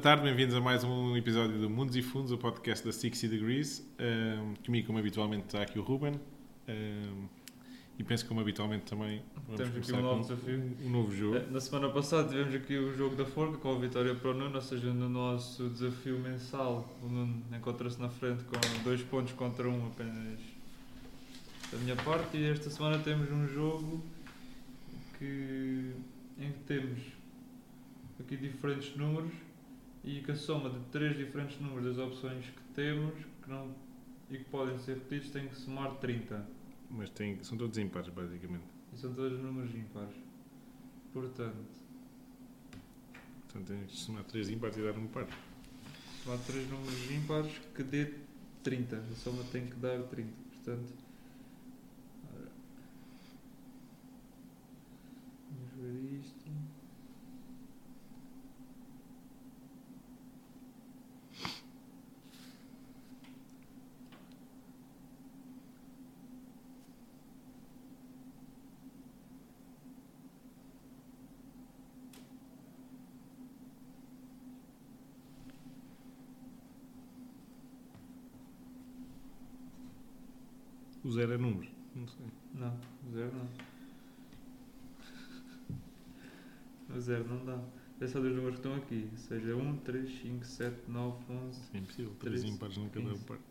Boa 0.00 0.16
tarde, 0.16 0.22
bem-vindos 0.22 0.54
a 0.54 0.62
mais 0.62 0.82
um 0.82 1.14
episódio 1.14 1.60
do 1.60 1.68
Mundos 1.68 1.94
e 1.94 2.00
Fundos, 2.00 2.32
o 2.32 2.38
podcast 2.38 2.82
da 2.82 2.90
60 2.90 3.28
Degrees. 3.28 3.86
Um, 4.00 4.54
comigo, 4.64 4.86
como 4.86 4.98
habitualmente, 4.98 5.44
está 5.44 5.60
aqui 5.60 5.78
o 5.78 5.82
Ruben. 5.82 6.14
Um, 6.66 7.26
e 7.98 8.02
penso 8.02 8.24
que, 8.24 8.28
como 8.30 8.40
habitualmente, 8.40 8.86
também 8.86 9.22
Temos 9.54 9.76
aqui 9.76 9.92
um 9.92 10.00
novo 10.00 10.22
desafio. 10.22 10.58
Um, 10.58 10.86
um, 10.86 10.90
novo 10.90 11.14
jogo. 11.14 11.36
Eh, 11.36 11.46
na 11.50 11.60
semana 11.60 11.90
passada 11.90 12.26
tivemos 12.30 12.54
aqui 12.54 12.78
o 12.78 12.96
jogo 12.96 13.14
da 13.14 13.26
Forca 13.26 13.58
com 13.58 13.76
a 13.76 13.78
vitória 13.78 14.14
para 14.14 14.30
o 14.30 14.32
Nuno, 14.32 14.54
ou 14.54 14.62
seja, 14.62 14.90
no 14.90 15.06
nosso 15.06 15.68
desafio 15.68 16.18
mensal, 16.18 16.90
o 17.02 17.06
Nuno 17.06 17.44
encontra-se 17.54 18.00
na 18.00 18.08
frente 18.08 18.42
com 18.44 18.82
dois 18.82 19.02
pontos 19.02 19.34
contra 19.34 19.68
um 19.68 19.86
apenas 19.88 20.40
da 21.70 21.76
minha 21.76 21.96
parte. 21.96 22.38
E 22.38 22.44
esta 22.46 22.70
semana 22.70 22.98
temos 23.00 23.30
um 23.30 23.46
jogo 23.46 24.02
que, 25.18 25.92
em 26.38 26.52
que 26.52 26.60
temos 26.66 27.00
aqui 28.18 28.38
diferentes 28.38 28.96
números 28.96 29.49
e 30.02 30.20
que 30.20 30.30
a 30.30 30.36
soma 30.36 30.70
de 30.70 30.80
três 30.90 31.16
diferentes 31.16 31.60
números 31.60 31.96
das 31.96 31.98
opções 31.98 32.46
que 32.46 32.62
temos 32.74 33.14
que 33.42 33.50
não, 33.50 33.74
e 34.30 34.38
que 34.38 34.44
podem 34.44 34.78
ser 34.78 34.94
repetidos 34.94 35.30
tem 35.30 35.48
que 35.48 35.56
somar 35.56 35.96
30. 35.96 36.46
Mas 36.90 37.10
tem, 37.10 37.42
são 37.42 37.56
todos 37.56 37.76
impares, 37.78 38.08
basicamente. 38.08 38.64
E 38.92 38.98
são 38.98 39.12
todos 39.12 39.38
números 39.38 39.74
impares. 39.74 40.16
Portanto. 41.12 41.80
Portanto, 43.42 43.66
tem 43.66 43.84
que 43.84 43.96
somar 43.96 44.24
três 44.24 44.48
impares 44.48 44.76
e 44.76 44.82
dar 44.82 44.98
um 44.98 45.06
par. 45.08 45.26
Somar 46.22 46.38
três 46.40 46.68
números 46.68 47.10
impares 47.10 47.58
que 47.74 47.82
dê 47.82 48.12
30. 48.62 48.96
A 48.96 49.14
soma 49.14 49.42
tem 49.44 49.66
que 49.66 49.76
dar 49.76 50.02
30. 50.04 50.30
Portanto. 50.54 50.92
Vamos 55.50 55.72
ver 55.76 56.20
isto. 56.20 56.39
O 81.10 81.12
zero 81.12 81.32
é 81.32 81.36
número? 81.36 81.68
Não 81.96 82.06
sei. 82.06 82.26
Não, 82.54 82.72
o 83.04 83.10
zero 83.10 83.32
não. 83.34 83.48
O 86.96 87.00
zero 87.00 87.28
não 87.28 87.44
dá. 87.44 87.60
É 88.00 88.06
só 88.06 88.20
dos 88.20 88.30
números 88.30 88.60
que 88.60 88.68
estão 88.68 88.76
aqui. 88.76 89.08
Ou 89.10 89.18
seja, 89.18 89.56
1, 89.56 89.76
3, 89.78 90.20
5, 90.22 90.44
7, 90.46 90.88
9, 90.88 91.24
11. 91.28 91.62
É 91.74 91.78
impossível. 91.78 92.14
3 92.20 92.44
impares 92.44 92.76
em 92.76 92.88
cada 92.90 93.12
parte. 93.26 93.42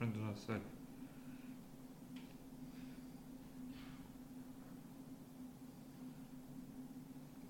Frente 0.00 0.14
do 0.14 0.20
nosso 0.20 0.50
olho. 0.50 0.62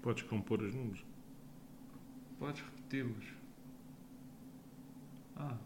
Podes 0.03 0.25
compor 0.25 0.61
os 0.61 0.75
números. 0.75 1.05
Podes 2.41 2.63
repeti-los. 2.63 3.35
Ah. 5.37 5.57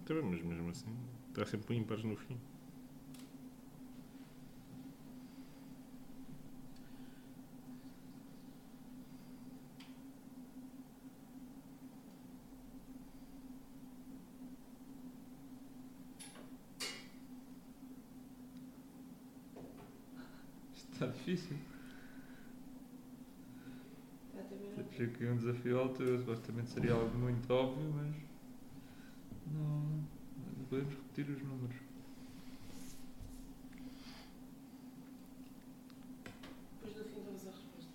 Está 0.00 0.14
bem, 0.14 0.24
mas 0.24 0.42
mesmo 0.42 0.70
assim, 0.70 0.96
está 1.28 1.46
sempre 1.46 1.76
ímpares 1.76 2.02
no 2.02 2.16
fim. 2.16 2.36
Está 20.98 21.06
difícil. 21.06 21.56
Temos 24.34 25.00
aqui 25.14 25.26
um 25.26 25.36
desafio 25.36 25.78
alto, 25.78 26.18
supostamente 26.18 26.70
seria 26.70 26.92
algo 26.92 27.16
muito 27.16 27.48
óbvio, 27.54 27.88
mas 27.94 28.16
não, 29.52 29.78
não 30.58 30.64
podemos 30.68 30.92
repetir 30.92 31.30
os 31.30 31.40
números. 31.44 31.76
Depois 36.82 36.96
no 36.96 37.04
fim 37.04 37.22
damos 37.24 37.46
a 37.46 37.50
resposta. 37.50 37.92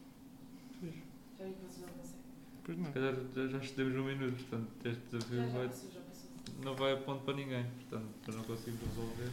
Pois. 0.80 0.94
Já 1.38 1.46
vi 1.46 1.54
que 1.56 1.62
vocês 1.62 1.82
não 1.82 1.90
conseguem. 1.90 2.22
Pois 2.64 2.78
não. 2.78 2.86
Se 2.86 2.92
calhar 2.94 3.16
já, 3.36 3.60
já 3.60 3.84
um 3.84 4.06
minuto, 4.06 4.46
portanto 4.46 4.86
este 4.86 5.02
desafio 5.12 5.38
Já, 5.40 5.46
já 5.48 5.58
vai, 5.58 5.68
passou, 5.68 5.92
já 5.92 6.00
passou. 6.00 6.30
não 6.64 6.76
vai 6.78 6.94
a 6.94 6.98
ponto 7.02 7.26
para 7.26 7.34
ninguém, 7.34 7.66
portanto 7.66 8.14
eu 8.30 8.34
não 8.34 8.44
consigo 8.46 8.78
resolver. 8.86 9.30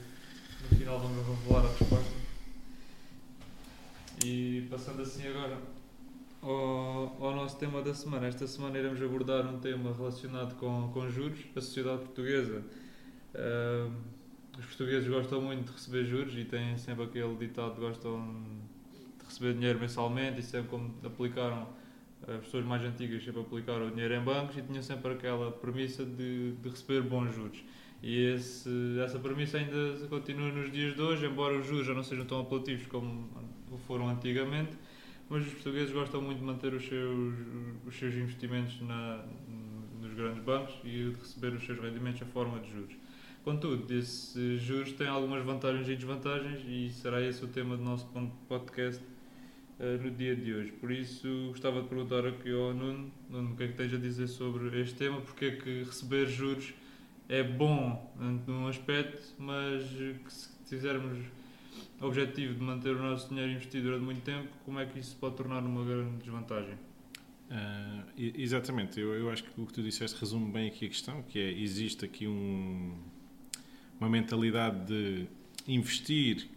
No 0.62 0.76
final 0.76 0.98
vamos 0.98 1.24
revelar 1.24 1.66
a 1.66 1.68
resposta. 1.68 2.29
E 4.24 4.66
passando 4.68 5.00
assim 5.00 5.26
agora 5.26 5.58
ao, 6.42 7.16
ao, 7.24 7.34
nosso 7.34 7.56
tema 7.56 7.80
da 7.80 7.94
semana. 7.94 8.26
Esta 8.26 8.46
semana 8.46 8.78
iremos 8.78 9.00
abordar 9.00 9.46
um 9.46 9.58
tema 9.58 9.94
relacionado 9.94 10.56
com, 10.56 10.90
com 10.92 11.08
juros. 11.08 11.38
A 11.56 11.60
sociedade 11.60 12.00
portuguesa, 12.00 12.62
uh, 13.34 13.90
os 14.58 14.66
portugueses 14.66 15.08
gostam 15.08 15.40
muito 15.40 15.66
de 15.66 15.72
receber 15.72 16.04
juros 16.04 16.34
e 16.36 16.44
têm 16.44 16.76
sempre 16.76 17.04
aquele 17.04 17.34
ditado 17.36 17.74
que 17.74 17.80
gostam 17.80 18.42
de 19.18 19.24
receber 19.24 19.54
dinheiro 19.54 19.80
mensalmente 19.80 20.40
e 20.40 20.42
sempre 20.42 20.68
como 20.68 20.94
aplicaram, 21.02 21.68
as 22.28 22.44
pessoas 22.44 22.66
mais 22.66 22.82
antigas 22.82 23.24
sempre 23.24 23.40
aplicaram 23.40 23.86
o 23.86 23.90
dinheiro 23.90 24.14
em 24.14 24.20
bancos 24.22 24.54
e 24.58 24.62
tinham 24.62 24.82
sempre 24.82 25.12
aquela 25.12 25.50
premissa 25.50 26.04
de, 26.04 26.52
de 26.52 26.68
receber 26.68 27.00
bons 27.02 27.34
juros. 27.34 27.64
E 28.02 28.32
esse, 28.34 28.70
essa 29.04 29.18
premissa 29.18 29.58
ainda 29.58 30.06
continua 30.08 30.50
nos 30.50 30.72
dias 30.72 30.94
de 30.94 31.02
hoje, 31.02 31.26
embora 31.26 31.58
os 31.58 31.66
juros 31.66 31.86
já 31.86 31.92
não 31.92 32.02
sejam 32.02 32.24
tão 32.24 32.40
apelativos 32.40 32.86
como 32.86 33.28
foram 33.86 34.08
antigamente, 34.08 34.72
mas 35.28 35.46
os 35.46 35.52
portugueses 35.52 35.92
gostam 35.92 36.22
muito 36.22 36.38
de 36.38 36.44
manter 36.44 36.72
os 36.72 36.86
seus, 36.86 37.34
os 37.86 37.98
seus 37.98 38.14
investimentos 38.14 38.80
na, 38.80 39.22
nos 40.00 40.14
grandes 40.14 40.42
bancos 40.42 40.74
e 40.82 40.88
de 40.88 41.16
receber 41.18 41.52
os 41.52 41.64
seus 41.64 41.78
rendimentos 41.78 42.22
em 42.22 42.24
forma 42.26 42.58
de 42.60 42.70
juros. 42.70 42.94
Contudo, 43.44 43.92
esses 43.94 44.60
juros 44.60 44.92
têm 44.92 45.06
algumas 45.06 45.44
vantagens 45.44 45.88
e 45.88 45.94
desvantagens 45.94 46.62
e 46.66 46.90
será 46.90 47.22
esse 47.22 47.44
o 47.44 47.48
tema 47.48 47.76
do 47.76 47.82
nosso 47.82 48.06
podcast 48.48 49.02
uh, 49.78 50.02
no 50.02 50.10
dia 50.10 50.36
de 50.36 50.52
hoje. 50.52 50.72
Por 50.72 50.90
isso, 50.90 51.46
gostava 51.48 51.80
de 51.80 51.88
perguntar 51.88 52.26
aqui 52.26 52.52
ao 52.52 52.74
Nuno, 52.74 53.10
Nuno 53.30 53.52
o 53.52 53.56
que 53.56 53.62
é 53.62 53.68
que 53.68 53.74
tens 53.74 53.94
a 53.94 53.96
dizer 53.96 54.26
sobre 54.26 54.78
este 54.80 54.94
tema, 54.96 55.20
porque 55.20 55.44
é 55.46 55.50
que 55.52 55.84
receber 55.84 56.26
juros 56.26 56.74
é 57.30 57.44
bom 57.44 58.12
num 58.46 58.66
aspecto, 58.66 59.34
mas 59.38 59.84
que 59.88 60.32
se 60.32 60.48
fizermos 60.66 61.24
objetivo 62.00 62.54
de 62.54 62.60
manter 62.60 62.96
o 62.96 62.98
nosso 63.00 63.28
dinheiro 63.28 63.52
investido 63.52 63.84
durante 63.84 64.04
muito 64.04 64.22
tempo, 64.22 64.48
como 64.64 64.80
é 64.80 64.86
que 64.86 64.98
isso 64.98 65.16
pode 65.16 65.36
tornar 65.36 65.62
uma 65.62 65.84
grande 65.84 66.16
desvantagem? 66.16 66.74
Uh, 66.74 68.02
exatamente, 68.16 68.98
eu, 68.98 69.14
eu 69.14 69.30
acho 69.30 69.44
que 69.44 69.60
o 69.60 69.66
que 69.66 69.72
tu 69.72 69.82
disseste 69.82 70.18
resume 70.18 70.50
bem 70.50 70.68
aqui 70.68 70.86
a 70.86 70.88
questão, 70.88 71.22
que 71.22 71.38
é, 71.38 71.52
existe 71.52 72.04
aqui 72.04 72.26
um, 72.26 72.96
uma 74.00 74.08
mentalidade 74.08 74.86
de 74.86 75.26
investir 75.68 76.48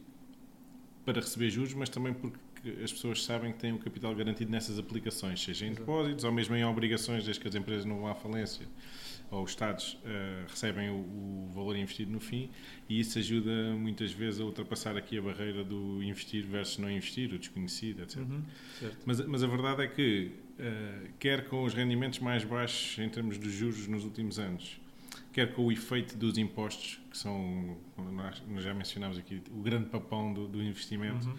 para 1.06 1.20
receber 1.20 1.52
juros, 1.52 1.74
mas 1.76 1.90
também 1.90 2.14
porque 2.14 2.40
as 2.84 2.92
pessoas 2.92 3.24
sabem 3.24 3.52
que 3.52 3.60
têm 3.60 3.74
o 3.74 3.80
capital 3.80 4.16
garantido 4.16 4.50
nessas 4.50 4.80
aplicações, 4.80 5.44
seja 5.44 5.68
em 5.68 5.74
depósitos 5.74 6.24
ou 6.24 6.32
mesmo 6.32 6.56
em 6.56 6.64
obrigações, 6.64 7.26
desde 7.26 7.42
que 7.42 7.48
as 7.48 7.54
empresas 7.54 7.86
não 7.86 8.00
vão 8.00 8.08
à 8.08 8.16
falência 8.16 8.66
ou 9.34 9.44
os 9.44 9.52
Estados 9.52 9.94
uh, 9.94 10.48
recebem 10.48 10.90
o, 10.90 10.96
o, 10.96 11.52
valor 11.54 11.76
investido 11.76 12.12
no 12.12 12.20
fim 12.20 12.50
e 12.88 13.00
isso 13.00 13.18
ajuda 13.18 13.74
muitas 13.76 14.12
vezes 14.12 14.40
a 14.40 14.44
ultrapassar 14.44 14.96
aqui 14.96 15.18
a 15.18 15.22
barreira 15.22 15.64
do 15.64 16.04
investir 16.04 16.46
versus 16.46 16.78
não 16.78 16.90
investir, 16.90 17.34
o 17.34 17.40
desconhecido, 17.40 18.04
etc. 18.04 18.18
Uhum, 18.18 18.44
mas, 19.06 19.26
mas, 19.26 19.44
a 19.44 19.48
verdade 19.48 19.84
é 19.84 19.88
que, 19.88 20.32
uh, 20.60 21.10
quer 21.20 21.48
com 21.48 21.64
os 21.64 21.74
rendimentos 21.74 22.20
mais 22.20 22.44
baixos 22.44 23.00
em 23.00 23.10
termos 23.10 23.40
de 23.40 23.50
juros 23.50 23.88
nos 23.88 24.04
últimos 24.04 24.38
anos, 24.38 24.80
quer 25.32 25.52
com 25.54 25.66
o 25.66 25.72
efeito 25.72 26.16
dos 26.16 26.38
impostos, 26.38 27.00
que 27.10 27.18
são, 27.18 27.76
nós, 27.98 28.42
já 28.60 28.74
mencionámos 28.74 29.18
aqui, 29.18 29.42
o 29.52 29.62
grande 29.62 29.90
papão 29.90 30.32
do, 30.32 30.48
do 30.48 30.62
investimento, 30.62 31.28
uhum. 31.28 31.36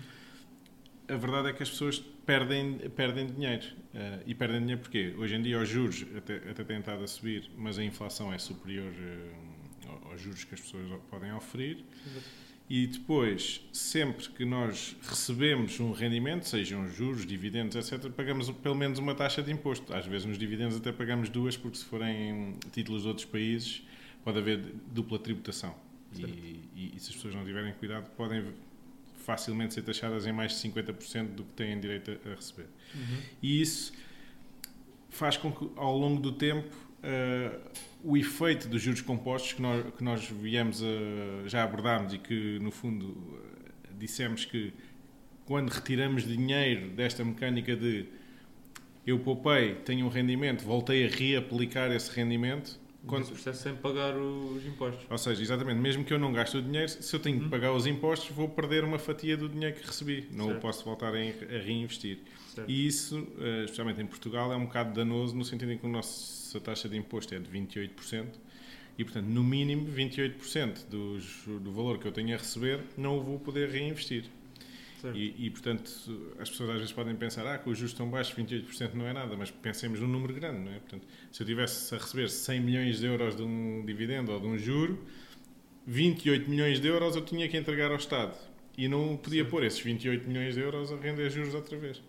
A 1.08 1.16
verdade 1.16 1.48
é 1.48 1.52
que 1.52 1.62
as 1.62 1.70
pessoas 1.70 1.98
perdem, 1.98 2.78
perdem 2.90 3.26
dinheiro. 3.26 3.64
Uh, 3.94 4.22
e 4.26 4.34
perdem 4.34 4.60
dinheiro 4.60 4.80
porque 4.80 5.14
hoje 5.16 5.36
em 5.36 5.42
dia 5.42 5.58
os 5.58 5.68
juros 5.68 6.04
até, 6.16 6.36
até 6.36 6.64
têm 6.64 6.78
estado 6.78 7.04
a 7.04 7.06
subir, 7.06 7.50
mas 7.56 7.78
a 7.78 7.84
inflação 7.84 8.32
é 8.32 8.38
superior 8.38 8.92
uh, 8.92 10.08
aos 10.10 10.20
juros 10.20 10.44
que 10.44 10.54
as 10.54 10.60
pessoas 10.60 10.86
podem 11.10 11.32
oferir. 11.32 11.84
E 12.68 12.86
depois, 12.86 13.60
sempre 13.72 14.26
que 14.30 14.44
nós 14.44 14.96
recebemos 15.02 15.78
um 15.80 15.92
rendimento, 15.92 16.48
sejam 16.48 16.88
juros, 16.88 17.26
dividendos, 17.26 17.76
etc., 17.76 18.10
pagamos 18.10 18.50
pelo 18.50 18.74
menos 18.74 18.98
uma 18.98 19.14
taxa 19.14 19.42
de 19.42 19.52
imposto. 19.52 19.92
Às 19.92 20.06
vezes 20.06 20.26
nos 20.26 20.38
dividendos 20.38 20.76
até 20.78 20.90
pagamos 20.90 21.28
duas, 21.28 21.58
porque 21.58 21.76
se 21.76 21.84
forem 21.84 22.56
títulos 22.72 23.02
de 23.02 23.08
outros 23.08 23.26
países, 23.26 23.82
pode 24.24 24.38
haver 24.38 24.58
dupla 24.90 25.18
tributação. 25.18 25.74
E, 26.16 26.22
e, 26.74 26.92
e, 26.96 27.00
se 27.00 27.10
as 27.10 27.16
pessoas 27.16 27.34
não 27.34 27.44
tiverem 27.44 27.72
cuidado, 27.74 28.08
podem 28.16 28.42
facilmente 29.24 29.74
ser 29.74 29.82
taxadas 29.82 30.26
em 30.26 30.32
mais 30.32 30.52
de 30.52 30.68
50% 30.68 31.28
do 31.28 31.44
que 31.44 31.52
têm 31.52 31.80
direito 31.80 32.18
a 32.26 32.34
receber. 32.34 32.68
Uhum. 32.94 33.18
E 33.42 33.60
isso 33.60 33.92
faz 35.08 35.36
com 35.36 35.50
que, 35.50 35.70
ao 35.76 35.96
longo 35.96 36.20
do 36.20 36.32
tempo, 36.32 36.74
uh, 37.02 37.70
o 38.02 38.16
efeito 38.16 38.68
dos 38.68 38.82
juros 38.82 39.00
compostos 39.00 39.54
que 39.54 39.62
nós, 39.62 39.94
que 39.96 40.04
nós 40.04 40.28
viemos 40.28 40.82
a, 40.82 41.48
já 41.48 41.64
abordámos 41.64 42.12
e 42.12 42.18
que, 42.18 42.58
no 42.60 42.70
fundo, 42.70 43.40
dissemos 43.98 44.44
que 44.44 44.72
quando 45.46 45.70
retiramos 45.70 46.24
dinheiro 46.24 46.90
desta 46.90 47.24
mecânica 47.24 47.74
de 47.76 48.06
eu 49.06 49.18
poupei, 49.18 49.74
tenho 49.76 50.06
um 50.06 50.08
rendimento, 50.08 50.64
voltei 50.64 51.06
a 51.06 51.10
reaplicar 51.10 51.92
esse 51.92 52.10
rendimento, 52.10 52.80
quando... 53.06 53.26
processo 53.26 53.62
sem 53.62 53.74
pagar 53.74 54.16
os 54.16 54.64
impostos. 54.66 55.06
Ou 55.08 55.18
seja, 55.18 55.42
exatamente, 55.42 55.78
mesmo 55.78 56.04
que 56.04 56.12
eu 56.12 56.18
não 56.18 56.32
gaste 56.32 56.56
o 56.56 56.62
dinheiro, 56.62 56.88
se 56.88 57.14
eu 57.14 57.20
tenho 57.20 57.38
que 57.38 57.44
uhum. 57.44 57.50
pagar 57.50 57.72
os 57.72 57.86
impostos, 57.86 58.30
vou 58.30 58.48
perder 58.48 58.84
uma 58.84 58.98
fatia 58.98 59.36
do 59.36 59.48
dinheiro 59.48 59.76
que 59.76 59.86
recebi. 59.86 60.28
Não 60.32 60.46
certo. 60.46 60.58
o 60.58 60.60
posso 60.60 60.84
voltar 60.84 61.14
a, 61.14 61.18
reinvestir. 61.18 62.18
Certo. 62.54 62.70
E 62.70 62.86
isso, 62.86 63.26
eh, 63.38 63.64
especialmente 63.64 64.00
em 64.00 64.06
Portugal, 64.06 64.52
é 64.52 64.56
um 64.56 64.66
bocado 64.66 64.92
danoso 64.94 65.34
no 65.34 65.44
sentido 65.44 65.72
em 65.72 65.78
que 65.78 65.86
a 65.86 65.88
nossa 65.88 66.60
taxa 66.60 66.88
de 66.88 66.96
imposto 66.96 67.34
é 67.34 67.38
de 67.38 67.50
28%. 67.50 68.26
E, 68.96 69.04
portanto, 69.04 69.26
no 69.26 69.42
mínimo 69.42 69.88
28% 69.92 70.86
dos, 70.88 71.42
do 71.46 71.72
valor 71.72 71.98
que 71.98 72.06
eu 72.06 72.12
tenho 72.12 72.34
a 72.34 72.38
receber 72.38 72.80
não 72.96 73.18
o 73.18 73.22
vou 73.22 73.38
poder 73.40 73.68
reinvestir. 73.68 74.24
E, 75.12 75.46
e, 75.46 75.50
portanto, 75.50 75.90
as 76.38 76.48
pessoas 76.48 76.70
às 76.70 76.76
vezes 76.76 76.92
podem 76.92 77.14
pensar 77.16 77.46
ah, 77.46 77.58
que 77.58 77.68
os 77.68 77.76
juros 77.76 77.92
estão 77.92 78.08
baixos, 78.08 78.34
28% 78.34 78.94
não 78.94 79.06
é 79.06 79.12
nada, 79.12 79.36
mas 79.36 79.50
pensemos 79.50 80.00
num 80.00 80.08
número 80.08 80.32
grande, 80.32 80.60
não 80.60 80.72
é? 80.72 80.78
Portanto, 80.78 81.06
se 81.30 81.42
eu 81.42 81.46
tivesse 81.46 81.94
a 81.94 81.98
receber 81.98 82.28
100 82.28 82.60
milhões 82.60 83.00
de 83.00 83.06
euros 83.06 83.36
de 83.36 83.42
um 83.42 83.84
dividendo 83.84 84.32
ou 84.32 84.40
de 84.40 84.46
um 84.46 84.56
juro, 84.56 85.04
28 85.86 86.48
milhões 86.48 86.80
de 86.80 86.88
euros 86.88 87.16
eu 87.16 87.22
tinha 87.22 87.48
que 87.48 87.56
entregar 87.56 87.90
ao 87.90 87.96
Estado. 87.96 88.36
E 88.76 88.88
não 88.88 89.16
podia 89.16 89.44
pôr 89.44 89.62
esses 89.64 89.80
28 89.80 90.26
milhões 90.26 90.54
de 90.54 90.60
euros 90.60 90.92
a 90.92 90.96
render 90.96 91.30
juros 91.30 91.54
outra 91.54 91.76
vez. 91.76 92.02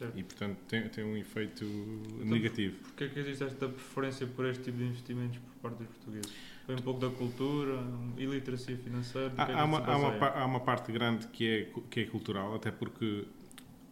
Certo. 0.00 0.18
E, 0.18 0.22
portanto, 0.22 0.56
tem, 0.66 0.88
tem 0.88 1.04
um 1.04 1.14
efeito 1.14 1.62
então, 1.62 2.26
negativo. 2.26 2.74
Porquê 2.84 3.04
é 3.04 3.08
que 3.08 3.18
existe 3.18 3.44
esta 3.44 3.68
preferência 3.68 4.26
por 4.26 4.46
este 4.46 4.62
tipo 4.62 4.78
de 4.78 4.84
investimentos 4.84 5.36
por 5.36 5.54
parte 5.60 5.76
dos 5.76 5.88
portugueses? 5.88 6.32
Foi 6.64 6.74
um 6.74 6.78
pouco 6.78 7.00
da 7.00 7.10
cultura, 7.10 7.84
iliteracia 8.16 8.78
financeira? 8.78 9.30
Há, 9.36 9.50
é 9.50 9.54
há, 9.54 9.64
uma, 9.64 9.78
há, 9.78 9.96
uma, 9.98 10.26
há 10.26 10.46
uma 10.46 10.60
parte 10.60 10.90
grande 10.90 11.26
que 11.26 11.46
é, 11.46 11.68
que 11.90 12.00
é 12.00 12.04
cultural, 12.06 12.54
até 12.54 12.70
porque 12.70 13.26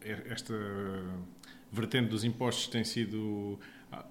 esta 0.00 0.54
vertente 1.70 2.08
dos 2.08 2.24
impostos 2.24 2.68
tem 2.68 2.84
sido 2.84 3.60
ah, 3.92 4.06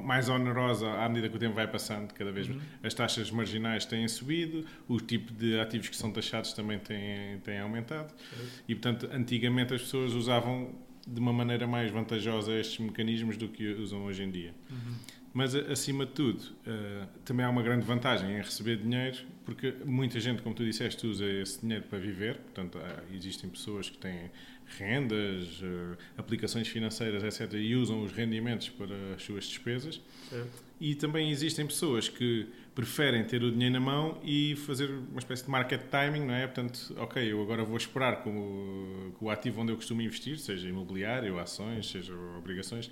mais 0.00 0.30
onerosa 0.30 0.88
à 0.88 1.06
medida 1.06 1.28
que 1.28 1.36
o 1.36 1.38
tempo 1.38 1.54
vai 1.54 1.70
passando, 1.70 2.14
cada 2.14 2.32
vez 2.32 2.48
uhum. 2.48 2.58
as 2.82 2.94
taxas 2.94 3.30
marginais 3.30 3.84
têm 3.84 4.08
subido, 4.08 4.64
o 4.88 4.98
tipo 4.98 5.34
de 5.34 5.60
ativos 5.60 5.90
que 5.90 5.96
são 5.96 6.10
taxados 6.10 6.54
também 6.54 6.78
tem, 6.78 7.38
tem 7.40 7.58
aumentado 7.58 8.10
uhum. 8.10 8.46
e, 8.66 8.74
portanto, 8.74 9.06
antigamente 9.12 9.74
as 9.74 9.82
pessoas 9.82 10.14
usavam 10.14 10.88
de 11.12 11.20
uma 11.20 11.32
maneira 11.32 11.66
mais 11.66 11.90
vantajosa 11.90 12.52
estes 12.52 12.78
mecanismos 12.78 13.36
do 13.36 13.48
que 13.48 13.66
usam 13.74 14.04
hoje 14.04 14.22
em 14.22 14.30
dia. 14.30 14.54
Uhum. 14.70 14.94
Mas, 15.32 15.54
acima 15.54 16.04
de 16.06 16.12
tudo, 16.12 16.40
uh, 16.40 17.06
também 17.24 17.46
há 17.46 17.50
uma 17.50 17.62
grande 17.62 17.86
vantagem 17.86 18.32
em 18.32 18.38
receber 18.38 18.76
dinheiro, 18.76 19.18
porque 19.44 19.74
muita 19.84 20.18
gente, 20.18 20.42
como 20.42 20.54
tu 20.54 20.64
disseste, 20.64 21.06
usa 21.06 21.24
esse 21.24 21.60
dinheiro 21.60 21.84
para 21.84 21.98
viver. 21.98 22.36
Portanto, 22.38 22.78
há, 22.78 23.14
existem 23.14 23.48
pessoas 23.48 23.88
que 23.88 23.96
têm 23.98 24.30
rendas, 24.78 25.60
uh, 25.62 25.96
aplicações 26.16 26.66
financeiras, 26.66 27.22
etc., 27.22 27.54
e 27.54 27.76
usam 27.76 28.02
os 28.02 28.12
rendimentos 28.12 28.68
para 28.70 28.94
as 29.14 29.22
suas 29.22 29.44
despesas. 29.44 30.00
Certo. 30.28 30.64
E 30.80 30.94
também 30.96 31.30
existem 31.30 31.64
pessoas 31.66 32.08
que 32.08 32.48
preferem 32.74 33.24
ter 33.24 33.42
o 33.42 33.50
dinheiro 33.50 33.74
na 33.74 33.80
mão 33.80 34.18
e 34.22 34.56
fazer 34.66 34.90
uma 34.90 35.18
espécie 35.18 35.44
de 35.44 35.50
market 35.50 35.82
timing, 35.90 36.26
não 36.26 36.34
é? 36.34 36.46
Portanto, 36.46 36.94
ok, 36.98 37.32
eu 37.32 37.42
agora 37.42 37.64
vou 37.64 37.76
esperar 37.76 38.22
com 38.22 38.30
o, 38.30 39.12
com 39.18 39.26
o 39.26 39.30
ativo 39.30 39.60
onde 39.60 39.72
eu 39.72 39.76
costumo 39.76 40.00
investir, 40.02 40.38
seja 40.38 40.68
imobiliário, 40.68 41.38
ações, 41.38 41.90
seja 41.90 42.14
obrigações 42.38 42.90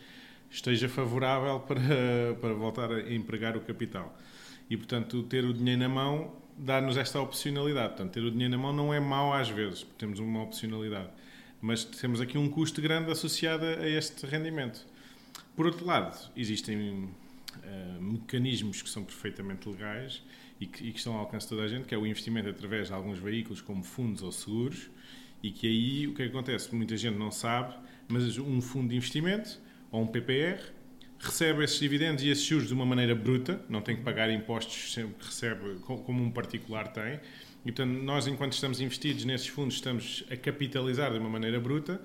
esteja 0.51 0.89
favorável 0.89 1.61
para, 1.61 1.81
para 2.41 2.55
voltar 2.55 2.91
a 2.93 3.13
empregar 3.13 3.57
o 3.57 3.61
capital. 3.61 4.17
E, 4.69 4.77
portanto, 4.77 5.23
ter 5.23 5.45
o 5.45 5.53
dinheiro 5.53 5.81
na 5.81 5.89
mão 5.89 6.33
dá-nos 6.57 6.97
esta 6.97 7.21
opcionalidade. 7.21 7.89
Portanto, 7.89 8.13
ter 8.13 8.23
o 8.23 8.31
dinheiro 8.31 8.53
na 8.53 8.59
mão 8.59 8.73
não 8.73 8.93
é 8.93 9.01
mau 9.01 9.33
às 9.33 9.49
vezes, 9.49 9.87
temos 9.97 10.19
uma 10.19 10.43
opcionalidade. 10.43 11.09
Mas 11.61 11.85
temos 11.85 12.21
aqui 12.21 12.39
um 12.39 12.49
custo 12.49 12.81
grande 12.81 13.11
associado 13.11 13.65
a 13.65 13.89
este 13.89 14.27
rendimento. 14.27 14.87
Por 15.57 15.67
outro 15.67 15.85
lado, 15.85 16.17
existem 16.37 17.09
uh, 17.69 18.03
mecanismos 18.03 18.83
que 18.83 18.89
são 18.89 19.05
perfeitamente 19.05 19.69
legais 19.69 20.23
e 20.61 20.67
que, 20.67 20.89
e 20.89 20.93
que, 20.93 20.99
estão 20.99 21.15
ao 21.15 21.21
alcance 21.21 21.47
de 21.47 21.51
toda 21.51 21.63
a 21.63 21.69
gente, 21.69 21.87
que 21.87 21.95
é 21.95 21.99
o 21.99 22.07
investimento 22.07 22.49
através 22.49 22.89
de 22.89 22.95
alguns 22.95 23.19
veículos 23.19 23.61
como 23.61 23.83
fundos 23.83 24.23
ou 24.23 24.33
seguros, 24.33 24.91
e 25.43 25.51
que 25.51 25.67
aí 25.67 26.07
o 26.07 26.15
que 26.15 26.23
acontece? 26.23 26.75
Muita 26.75 26.97
gente 26.97 27.17
não 27.17 27.31
sabe, 27.31 27.75
mas 28.09 28.39
um 28.39 28.61
fundo 28.61 28.89
de 28.89 28.97
investimento 28.97 29.61
ou 29.91 30.03
um 30.03 30.07
PPR, 30.07 30.61
recebe 31.19 31.65
esses 31.65 31.79
dividendos 31.79 32.23
e 32.23 32.29
esses 32.29 32.45
juros 32.45 32.69
de 32.69 32.75
uma 32.75 32.87
maneira 32.87 33.15
bruta, 33.15 33.61
não 33.69 33.81
tem 33.81 33.97
que 33.97 34.03
pagar 34.03 34.31
impostos 34.31 34.93
sempre 34.93 35.15
que 35.15 35.27
recebe, 35.27 35.79
como 35.81 36.23
um 36.23 36.31
particular 36.31 36.89
tem. 36.89 37.21
E, 37.65 37.73
portanto, 37.73 38.03
nós, 38.03 38.27
enquanto 38.27 38.53
estamos 38.53 38.81
investidos 38.81 39.25
nesses 39.25 39.49
fundos, 39.49 39.75
estamos 39.75 40.25
a 40.31 40.37
capitalizar 40.37 41.13
de 41.13 41.19
uma 41.19 41.29
maneira 41.29 41.59
bruta. 41.59 42.01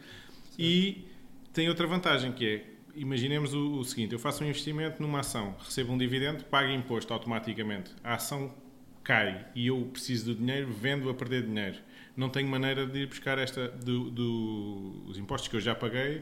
E 0.57 1.05
tem 1.53 1.69
outra 1.69 1.85
vantagem 1.85 2.31
que 2.31 2.45
é, 2.45 2.65
imaginemos 2.95 3.53
o, 3.53 3.79
o, 3.79 3.83
seguinte, 3.83 4.13
eu 4.13 4.19
faço 4.19 4.43
um 4.43 4.47
investimento 4.47 5.01
numa 5.01 5.19
ação, 5.19 5.55
recebo 5.63 5.93
um 5.93 5.97
dividendo, 5.97 6.43
pago 6.45 6.69
imposto 6.69 7.13
automaticamente. 7.13 7.91
A 8.03 8.15
ação 8.15 8.53
cai 9.03 9.45
e 9.53 9.67
eu 9.67 9.89
preciso 9.91 10.33
do 10.33 10.35
dinheiro, 10.35 10.71
vendo 10.71 11.09
a 11.09 11.13
perder 11.13 11.43
dinheiro. 11.43 11.77
Não 12.15 12.29
tenho 12.29 12.47
maneira 12.47 12.85
de 12.85 12.99
ir 12.99 13.07
buscar 13.07 13.37
esta, 13.37 13.67
do, 13.69 14.09
do, 14.09 15.03
os 15.07 15.17
impostos 15.17 15.47
que 15.47 15.55
eu 15.55 15.61
já 15.61 15.73
paguei, 15.73 16.21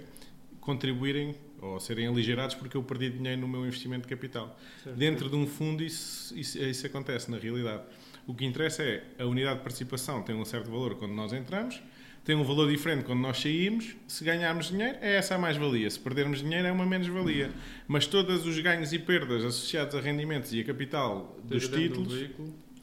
contribuírem 0.59 1.35
ou 1.61 1.79
serem 1.79 2.07
aligerados 2.07 2.55
porque 2.55 2.77
eu 2.77 2.83
perdi 2.83 3.09
dinheiro 3.09 3.41
no 3.41 3.47
meu 3.47 3.65
investimento 3.65 4.03
de 4.03 4.07
capital. 4.07 4.57
Certo. 4.83 4.95
Dentro 4.95 5.29
de 5.29 5.35
um 5.35 5.45
fundo 5.45 5.83
isso, 5.83 6.37
isso, 6.37 6.57
isso, 6.57 6.85
acontece 6.85 7.29
na 7.29 7.37
realidade. 7.37 7.83
O 8.25 8.33
que 8.33 8.45
interessa 8.45 8.83
é 8.83 9.03
a 9.19 9.25
unidade 9.25 9.57
de 9.57 9.63
participação 9.63 10.23
tem 10.23 10.35
um 10.35 10.45
certo 10.45 10.69
valor 10.69 10.95
quando 10.95 11.13
nós 11.13 11.33
entramos, 11.33 11.81
tem 12.23 12.35
um 12.35 12.43
valor 12.43 12.69
diferente 12.69 13.03
quando 13.03 13.19
nós 13.19 13.39
saímos. 13.39 13.95
Se 14.07 14.23
ganharmos 14.23 14.69
dinheiro, 14.69 14.97
é 15.01 15.15
essa 15.15 15.35
a 15.35 15.37
mais-valia. 15.37 15.89
Se 15.89 15.99
perdermos 15.99 16.39
dinheiro, 16.39 16.67
é 16.67 16.71
uma 16.71 16.85
menos-valia. 16.85 17.51
Mas 17.87 18.05
todos 18.05 18.45
os 18.45 18.59
ganhos 18.59 18.93
e 18.93 18.99
perdas 18.99 19.43
associados 19.43 19.95
a 19.95 20.01
rendimentos 20.01 20.53
e 20.53 20.59
a 20.59 20.63
capital 20.63 21.35
dos 21.43 21.67
títulos 21.67 22.29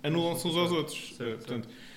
anulam-se 0.03 0.47
uns 0.47 0.57
aos 0.57 0.73
outros. 0.73 1.15
Certo, 1.17 1.39
Portanto, 1.39 1.69
certo 1.69 1.89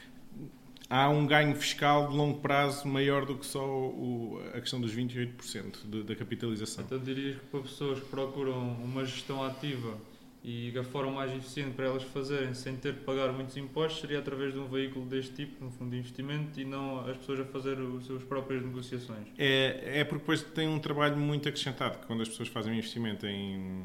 há 0.91 1.07
um 1.07 1.25
ganho 1.25 1.55
fiscal 1.55 2.09
de 2.09 2.17
longo 2.17 2.41
prazo 2.41 2.85
maior 2.85 3.25
do 3.25 3.37
que 3.37 3.45
só 3.45 3.65
o, 3.65 4.41
a 4.53 4.59
questão 4.59 4.81
dos 4.81 4.93
28% 4.93 5.89
de, 5.89 6.03
da 6.03 6.15
capitalização. 6.15 6.83
Então 6.83 6.99
dirias 6.99 7.37
que 7.37 7.45
para 7.45 7.61
pessoas 7.61 7.99
que 8.01 8.05
procuram 8.07 8.73
uma 8.73 9.05
gestão 9.05 9.41
ativa 9.41 9.97
e 10.43 10.75
a 10.77 10.83
forma 10.83 11.11
mais 11.11 11.31
eficiente 11.31 11.71
para 11.75 11.85
elas 11.85 12.03
fazerem 12.03 12.53
sem 12.53 12.75
ter 12.75 12.93
de 12.93 12.99
pagar 13.01 13.31
muitos 13.31 13.55
impostos 13.57 14.01
seria 14.01 14.19
através 14.19 14.53
de 14.53 14.59
um 14.59 14.67
veículo 14.67 15.05
deste 15.05 15.33
tipo, 15.33 15.63
um 15.63 15.69
fundo 15.69 15.91
de 15.91 15.97
investimento, 15.97 16.59
e 16.59 16.65
não 16.65 17.07
as 17.07 17.17
pessoas 17.17 17.41
a 17.41 17.45
fazer 17.45 17.77
as 17.77 18.05
suas 18.05 18.23
próprias 18.23 18.63
negociações. 18.63 19.27
É, 19.37 19.99
é 19.99 20.03
porque 20.03 20.21
depois 20.21 20.41
tem 20.41 20.67
um 20.67 20.79
trabalho 20.79 21.15
muito 21.15 21.47
acrescentado 21.47 21.99
quando 22.07 22.21
as 22.21 22.29
pessoas 22.29 22.49
fazem 22.49 22.73
um 22.73 22.75
investimento 22.75 23.27
em, 23.27 23.83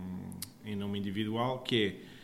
em 0.64 0.74
nome 0.74 0.98
individual, 0.98 1.58
que 1.58 1.86
é 1.86 2.15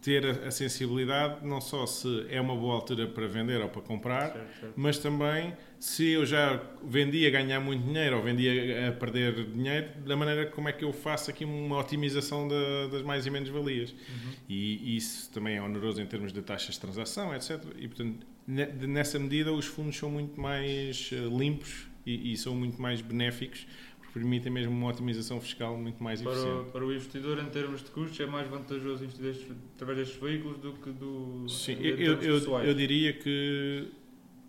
ter 0.00 0.24
a, 0.24 0.50
sensibilidade 0.50 1.44
não 1.46 1.60
só 1.60 1.86
se 1.86 2.26
é 2.28 2.40
uma 2.40 2.54
boa 2.54 2.74
altura 2.74 3.06
para 3.06 3.26
vender 3.26 3.60
ou 3.60 3.68
para 3.68 3.82
comprar, 3.82 4.32
certo, 4.32 4.60
certo. 4.60 4.74
mas 4.76 4.98
também 4.98 5.56
se 5.80 6.10
eu 6.10 6.26
já 6.26 6.62
vendi 6.84 7.26
a 7.26 7.30
ganhar 7.30 7.60
muito 7.60 7.84
dinheiro 7.84 8.16
ou 8.16 8.22
vendi 8.22 8.48
a, 8.48 8.92
perder 8.92 9.44
dinheiro, 9.46 9.88
da 10.06 10.16
maneira 10.16 10.46
como 10.46 10.68
é 10.68 10.72
que 10.72 10.84
eu 10.84 10.92
faço 10.92 11.30
aqui 11.30 11.44
uma 11.44 11.78
otimização 11.78 12.48
das 12.90 13.02
mais 13.02 13.26
e 13.26 13.30
menos 13.30 13.48
valias. 13.48 13.90
Uhum. 13.90 14.32
E, 14.48 14.92
e 14.92 14.96
isso 14.96 15.30
também 15.30 15.56
é 15.56 15.62
oneroso 15.62 16.00
em 16.00 16.06
termos 16.06 16.32
de 16.32 16.42
taxas 16.42 16.74
de 16.74 16.80
transação, 16.80 17.34
etc. 17.34 17.62
E, 17.76 17.86
portanto, 17.86 18.26
nessa 18.46 19.18
medida, 19.18 19.52
os 19.52 19.66
fundos 19.66 19.96
são 19.96 20.10
muito 20.10 20.40
mais 20.40 21.10
eh, 21.12 21.16
limpos 21.16 21.86
e, 22.04 22.32
e 22.32 22.36
são 22.36 22.54
muito 22.54 22.80
mais 22.80 23.00
benéficos 23.00 23.66
permitem 24.12 24.50
mesmo 24.50 24.72
uma 24.72 24.88
otimização 24.88 25.40
fiscal 25.40 25.76
muito 25.76 26.02
mais 26.02 26.20
para 26.22 26.32
eficiente. 26.32 26.68
O, 26.68 26.72
para 26.72 26.84
o 26.84 26.92
investidor, 26.92 27.38
em 27.38 27.48
termos 27.50 27.82
de 27.82 27.90
custos, 27.90 28.18
é 28.20 28.26
mais 28.26 28.48
vantajoso 28.48 29.04
investir 29.04 29.52
através 29.74 29.98
destes 29.98 30.20
veículos 30.20 30.58
do 30.58 30.72
que 30.74 30.90
do 30.90 31.48
Sim, 31.48 31.76
eu, 31.80 32.20
eu, 32.20 32.62
eu, 32.64 32.74
diria 32.74 33.12
que 33.12 33.88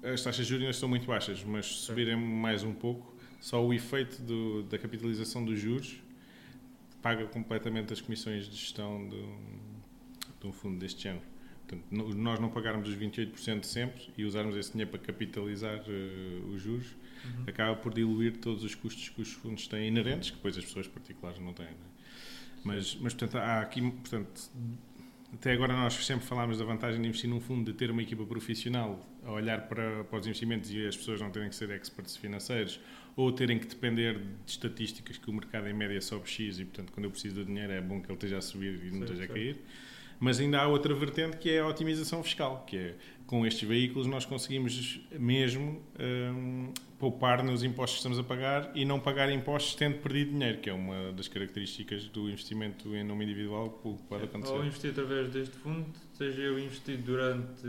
as 0.03 0.23
taxas 0.23 0.45
de 0.45 0.49
juros 0.49 0.61
ainda 0.63 0.71
estão 0.71 0.89
muito 0.89 1.05
baixas, 1.05 1.43
mas 1.43 1.65
se 1.65 1.73
subirem 1.85 2.15
mais 2.15 2.63
um 2.63 2.73
pouco, 2.73 3.15
só 3.39 3.63
o 3.65 3.73
efeito 3.73 4.21
do- 4.21 4.63
da 4.63 4.77
capitalização 4.77 5.43
dos 5.43 5.59
juros 5.59 6.01
paga 7.01 7.25
completamente 7.27 7.93
as 7.93 8.01
comissões 8.01 8.45
de 8.49 8.55
gestão 8.55 9.07
de 9.07 10.47
um 10.47 10.51
fundo 10.51 10.77
deste 10.79 11.03
género. 11.03 11.23
Portanto, 11.69 12.15
nós 12.17 12.39
não 12.39 12.49
pagarmos 12.49 12.89
os 12.89 12.95
28% 12.95 13.63
sempre 13.63 14.09
e 14.17 14.25
usarmos 14.25 14.55
esse 14.57 14.71
dinheiro 14.71 14.89
para 14.89 14.99
capitalizar 14.99 15.83
eh, 15.87 16.41
os 16.51 16.61
juros, 16.61 16.87
Uhum. 17.25 17.43
acaba 17.47 17.75
por 17.75 17.93
diluir 17.93 18.37
todos 18.37 18.63
os 18.63 18.73
custos 18.73 19.09
que 19.09 19.21
os 19.21 19.33
fundos 19.33 19.67
têm 19.67 19.89
inerentes, 19.89 20.29
que 20.29 20.37
depois 20.37 20.57
as 20.57 20.63
pessoas 20.63 20.87
particulares 20.87 21.37
não 21.39 21.51
têm. 21.53 21.65
não 21.67 21.73
é? 21.73 21.89
Mas, 22.63 22.95
mas, 22.95 23.13
portanto, 23.13 23.35
há 23.37 23.59
aqui, 23.59 23.81
portanto, 23.81 24.49
até 25.33 25.51
agora 25.51 25.73
nós 25.73 25.93
sempre 25.93 26.25
falámos 26.25 26.57
da 26.57 26.63
vantagem 26.65 27.01
de 27.01 27.07
investir 27.07 27.29
num 27.29 27.41
fundo, 27.41 27.71
de 27.71 27.77
ter 27.77 27.91
uma 27.91 28.01
equipa 28.01 28.25
profissional 28.25 29.05
a 29.23 29.31
olhar 29.33 29.67
para, 29.67 30.03
para 30.05 30.17
os 30.19 30.25
investimentos 30.27 30.71
e 30.71 30.87
as 30.87 30.95
pessoas 30.95 31.19
não 31.21 31.29
terem 31.29 31.49
que 31.49 31.55
ser 31.55 31.69
experts 31.71 32.15
financeiros 32.15 32.79
ou 33.17 33.31
terem 33.33 33.59
que 33.59 33.67
depender 33.67 34.17
de 34.17 34.51
estatísticas 34.51 35.17
que 35.17 35.29
o 35.29 35.33
mercado 35.33 35.67
em 35.67 35.73
média 35.73 35.99
sobe 35.99 36.27
X 36.29 36.57
e, 36.59 36.63
portanto, 36.63 36.91
quando 36.93 37.03
eu 37.03 37.11
preciso 37.11 37.35
do 37.35 37.45
dinheiro 37.45 37.73
é 37.73 37.81
bom 37.81 37.99
que 38.01 38.07
ele 38.07 38.13
esteja 38.13 38.37
a 38.37 38.41
subir 38.41 38.81
e 38.85 38.91
não 38.91 39.03
esteja 39.03 39.25
a 39.25 39.27
cair. 39.27 39.57
Mas 40.19 40.39
ainda 40.39 40.59
há 40.59 40.67
outra 40.67 40.93
vertente 40.93 41.37
que 41.37 41.49
é 41.49 41.59
a 41.59 41.67
otimização 41.67 42.21
fiscal, 42.21 42.65
que 42.67 42.77
é 42.77 42.95
com 43.25 43.45
estes 43.45 43.67
veículos 43.67 44.07
nós 44.07 44.25
conseguimos 44.25 44.99
mesmo 45.11 45.83
hum, 45.99 46.73
poupar 46.97 47.43
nos 47.43 47.63
impostos 47.63 47.91
que 47.91 47.99
estamos 47.99 48.17
a 48.17 48.23
pagar 48.23 48.71
e 48.73 48.83
não 48.83 48.99
pagar 48.99 49.31
impostos 49.31 49.75
tendo 49.75 49.99
perdido 49.99 50.31
dinheiro, 50.31 50.57
que 50.57 50.69
é 50.69 50.73
uma 50.73 51.13
das 51.13 51.27
características 51.27 52.05
do 52.07 52.27
investimento 52.27 52.95
em 52.95 53.03
nome 53.03 53.25
individual 53.25 53.69
que 53.69 54.03
pode 54.09 54.23
acontecer. 54.23 54.53
Ao 54.53 54.65
investir 54.65 54.89
através 54.89 55.29
deste 55.29 55.55
fundo, 55.57 55.85
seja 56.13 56.41
eu 56.41 56.59
investido 56.59 57.03
durante 57.03 57.67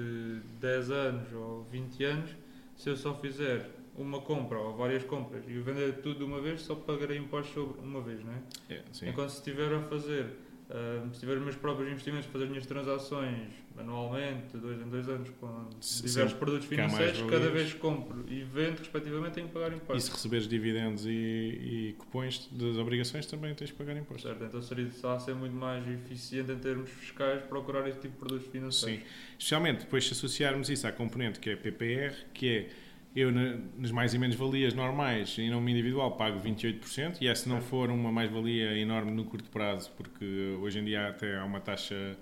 10 0.61 0.90
anos 0.90 1.33
ou 1.35 1.64
20 1.71 2.04
anos, 2.04 2.30
se 2.75 2.88
eu 2.88 2.97
só 2.97 3.14
fizer 3.14 3.69
uma 3.97 4.21
compra 4.23 4.59
ou 4.59 4.75
várias 4.75 5.04
compras 5.04 5.45
e 5.47 5.52
vender 5.59 6.00
tudo 6.00 6.21
de 6.21 6.25
uma 6.25 6.40
vez, 6.40 6.62
só 6.62 6.75
pagarei 6.75 7.19
impostos 7.19 7.52
sobre 7.52 7.80
uma 7.80 8.00
vez, 8.00 8.25
não 8.25 8.33
é? 8.33 8.75
É, 8.76 8.83
sim. 8.92 9.11
Enquanto 9.11 9.28
se 9.28 9.37
estiver 9.37 9.73
a 9.75 9.83
fazer, 9.83 10.26
ah, 10.71 11.09
se 11.12 11.21
tiver 11.21 11.37
os 11.37 11.43
meus 11.43 11.57
próprios 11.57 11.91
investimentos, 11.91 12.27
fazer 12.27 12.45
as 12.45 12.50
minhas 12.50 12.67
transações 12.67 13.49
manualmente, 13.75 14.49
de 14.53 14.59
dois 14.59 14.81
em 14.81 14.89
dois 14.89 15.09
anos, 15.09 15.31
com 15.41 15.69
Se- 15.81 16.03
diversos 16.03 16.37
produtos 16.39 16.69
que 16.69 16.75
financeiros, 16.75 17.23
cada 17.31 17.49
vez 17.50 17.73
que 17.73 17.79
compro 17.79 18.25
e 18.29 18.43
vendo, 18.43 18.79
respectivamente, 18.79 19.35
tenho 19.35 19.47
que 19.49 19.55
pagar 19.55 19.73
E 19.73 19.77
impostos. 19.77 20.05
se 20.05 20.11
receberes 20.12 20.47
dividendos 20.49 21.07
e, 21.07 21.11
e 21.11 21.95
cupões 21.99 22.47
das 22.53 22.77
obrigações 22.77 23.27
também 23.27 23.55
tens 23.55 23.69
de 23.69 23.75
pagar 23.75 23.97
impostos. 23.97 24.23
Certo, 24.31 24.45
então 24.45 24.61
seria 24.61 24.89
a 25.05 25.19
ser 25.19 25.35
muito 25.35 25.55
mais 25.55 25.87
eficiente 25.89 26.50
em 26.53 26.59
termos 26.59 26.91
fiscais 26.91 27.43
procurar 27.45 27.89
este 27.89 28.00
tipo 28.03 28.15
de 28.15 28.19
produtos 28.19 28.47
financeiros. 28.53 29.00
Sim. 29.03 29.07
Especialmente 29.39 29.81
depois 29.81 30.05
se 30.07 30.12
associarmos 30.12 30.69
isso 30.69 30.87
à 30.87 30.93
componente 30.93 31.39
que 31.41 31.50
é 31.50 31.57
PPR, 31.57 32.15
que 32.35 32.49
é 32.49 32.69
eu 33.14 33.33
na- 33.33 33.59
nas 33.76 33.90
mais 33.90 34.14
e 34.14 34.19
menos 34.19 34.37
valias 34.37 34.73
normais 34.75 35.37
em 35.38 35.50
nome 35.50 35.73
individual 35.73 36.12
pago 36.17 36.38
28% 36.38 37.19
e 37.21 37.26
essa 37.29 37.49
não 37.49 37.61
for 37.61 37.90
uma 37.90 38.12
mais-valia 38.12 38.76
enorme 38.79 39.11
no 39.11 39.25
curto 39.25 39.50
prazo, 39.50 39.90
porque 39.97 40.25
hoje 40.61 40.79
em 40.79 40.85
dia 40.85 41.09
até 41.09 41.37
há 41.37 41.45
uma 41.45 41.61
taxa 41.61 42.17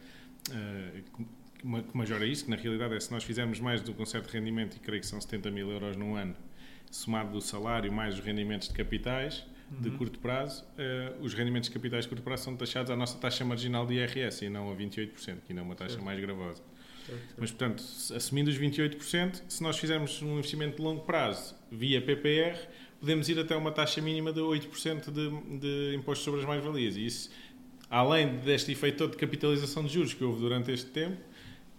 eh, 0.50 1.02
que 1.60 1.66
ma- 1.66 1.82
que 1.82 1.94
majora 1.96 2.24
isso, 2.26 2.44
que 2.44 2.50
na 2.50 2.56
realidade 2.56 2.94
é 2.94 3.00
se 3.00 3.10
nós 3.12 3.22
fizermos 3.24 3.60
mais 3.60 3.82
do 3.82 3.92
que 3.92 4.00
um 4.00 4.06
certo 4.06 4.28
rendimento, 4.28 4.76
e 4.76 4.78
creio 4.80 5.00
que 5.00 5.06
são 5.06 5.20
70 5.20 5.50
mil 5.50 5.70
euros 5.70 5.94
num 5.96 6.14
ano, 6.16 6.34
somado 6.90 7.32
do 7.32 7.40
salário 7.40 7.92
mais 7.92 8.14
os 8.14 8.20
rendimentos 8.24 8.68
de 8.68 8.74
capitais, 8.74 9.44
de 9.70 9.90
Uhum. 9.90 9.98
curto 9.98 10.18
prazo, 10.20 10.64
eh, 10.78 11.12
os 11.20 11.34
rendimentos 11.34 11.68
de 11.68 11.74
capitais 11.74 12.04
de 12.04 12.08
curto 12.08 12.22
prazo 12.24 12.44
são 12.44 12.56
taxados 12.56 12.90
à 12.90 12.96
nossa 12.96 13.18
taxa 13.18 13.44
marginal 13.44 13.84
de 13.86 13.94
IRS 13.96 14.42
e 14.46 14.48
não 14.48 14.70
a 14.70 14.74
28%, 14.74 15.42
que 15.44 15.52
ainda 15.52 15.60
é 15.60 15.64
uma 15.64 15.74
taxa 15.74 15.90
Certo. 15.96 16.04
mais 16.04 16.18
gravosa. 16.18 16.62
Mas, 17.36 17.50
portanto, 17.50 17.82
assumindo 18.14 18.50
os 18.50 18.58
28%, 18.58 19.42
se 19.48 19.62
nós 19.62 19.78
fizermos 19.78 20.20
um 20.22 20.38
investimento 20.38 20.76
de 20.76 20.82
longo 20.82 21.02
prazo 21.02 21.54
via 21.70 22.00
PPR, 22.00 22.58
podemos 23.00 23.28
ir 23.28 23.38
até 23.38 23.56
uma 23.56 23.70
taxa 23.70 24.00
mínima 24.00 24.32
de 24.32 24.40
8% 24.40 25.10
de, 25.10 25.58
de 25.58 25.96
imposto 25.96 26.24
sobre 26.24 26.40
as 26.40 26.46
mais-valias. 26.46 26.96
E 26.96 27.06
isso, 27.06 27.30
além 27.90 28.36
deste 28.38 28.72
efeito 28.72 28.98
todo 28.98 29.12
de 29.12 29.16
capitalização 29.16 29.84
de 29.84 29.92
juros 29.92 30.14
que 30.14 30.24
houve 30.24 30.40
durante 30.40 30.70
este 30.70 30.90
tempo, 30.90 31.18